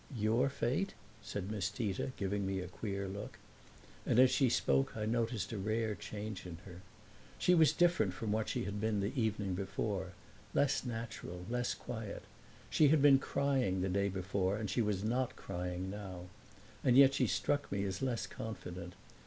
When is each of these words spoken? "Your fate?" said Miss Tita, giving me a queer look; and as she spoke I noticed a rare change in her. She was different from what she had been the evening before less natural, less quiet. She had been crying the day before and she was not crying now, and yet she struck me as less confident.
"Your 0.17 0.49
fate?" 0.49 0.95
said 1.21 1.51
Miss 1.51 1.69
Tita, 1.69 2.11
giving 2.17 2.43
me 2.43 2.59
a 2.59 2.67
queer 2.67 3.07
look; 3.07 3.37
and 4.03 4.17
as 4.17 4.31
she 4.31 4.49
spoke 4.49 4.97
I 4.97 5.05
noticed 5.05 5.51
a 5.51 5.59
rare 5.59 5.93
change 5.93 6.43
in 6.47 6.57
her. 6.65 6.81
She 7.37 7.53
was 7.53 7.71
different 7.71 8.11
from 8.15 8.31
what 8.31 8.49
she 8.49 8.63
had 8.63 8.81
been 8.81 8.99
the 8.99 9.13
evening 9.15 9.53
before 9.53 10.13
less 10.55 10.83
natural, 10.85 11.45
less 11.51 11.75
quiet. 11.75 12.23
She 12.71 12.87
had 12.87 13.03
been 13.03 13.19
crying 13.19 13.81
the 13.81 13.89
day 13.89 14.09
before 14.09 14.57
and 14.57 14.71
she 14.71 14.81
was 14.81 15.03
not 15.03 15.35
crying 15.35 15.91
now, 15.91 16.29
and 16.83 16.97
yet 16.97 17.13
she 17.13 17.27
struck 17.27 17.71
me 17.71 17.83
as 17.83 18.01
less 18.01 18.25
confident. 18.25 18.93